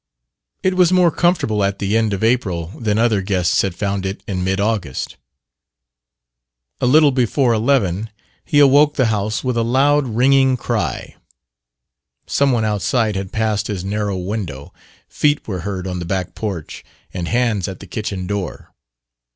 It 0.63 0.73
was 0.73 0.91
more 0.91 1.11
comfortable 1.11 1.63
at 1.63 1.77
the 1.77 1.95
end 1.95 2.11
of 2.11 2.23
April 2.23 2.69
than 2.69 2.97
other 2.97 3.21
guests 3.21 3.61
had 3.61 3.75
found 3.75 4.03
it 4.03 4.23
in 4.25 4.43
mid 4.43 4.59
August. 4.59 5.15
A 6.79 6.87
little 6.87 7.11
before 7.11 7.53
eleven 7.53 8.09
he 8.43 8.57
awoke 8.57 8.95
the 8.95 9.05
house 9.13 9.43
with 9.43 9.55
a 9.57 9.61
loud, 9.61 10.07
ringing 10.07 10.57
cry. 10.57 11.17
Some 12.25 12.51
one 12.51 12.65
outside 12.65 13.15
had 13.15 13.31
passed 13.31 13.67
his 13.67 13.85
narrow 13.85 14.17
window; 14.17 14.73
feet 15.07 15.47
were 15.47 15.59
heard 15.59 15.85
on 15.85 15.99
the 15.99 16.05
back 16.05 16.33
porch 16.33 16.83
and 17.13 17.27
hands 17.27 17.67
at 17.67 17.79
the 17.79 17.85
kitchen 17.85 18.25
door. 18.25 18.73